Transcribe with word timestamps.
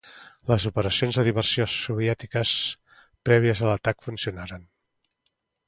Les 0.51 0.63
operacions 0.69 1.19
de 1.19 1.25
diversió 1.27 1.67
soviètiques 1.73 2.55
prèvies 3.29 3.63
a 3.67 3.71
l'atac 3.71 4.03
funcionaren. 4.09 4.69